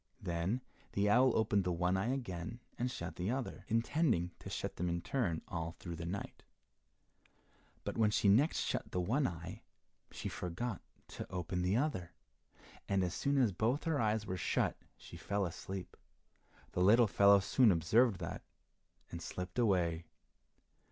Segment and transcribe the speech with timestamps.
[0.19, 0.61] Then
[0.93, 4.89] the owl opened the one eye again, and shut the other, intending to shut them
[4.89, 6.41] in turn all through the night.
[7.83, 9.61] But when she next shut the one eye,
[10.09, 12.13] she forgot to open the other,
[12.89, 15.95] and as soon as both her eyes were shut she fell asleep.
[16.71, 18.41] The little fellow soon observed that,
[19.11, 20.05] and slipped away.